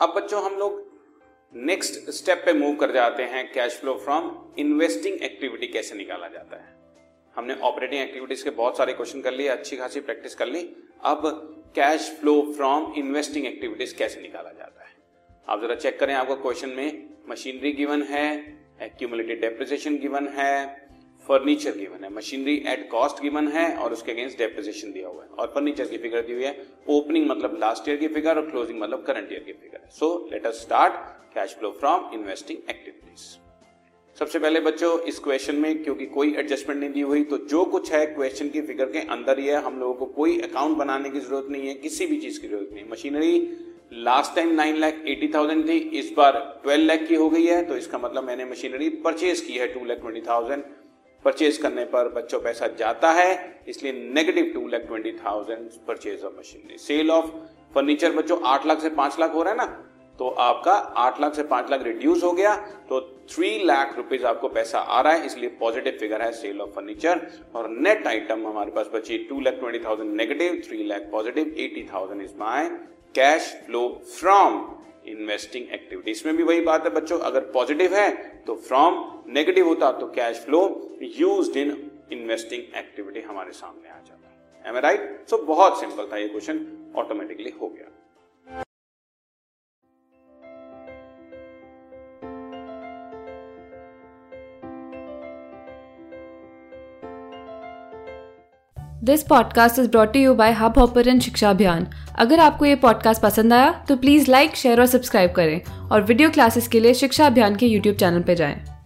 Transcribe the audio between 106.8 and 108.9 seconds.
लिए शिक्षा अभियान के यूट्यूब चैनल पर जाएँ।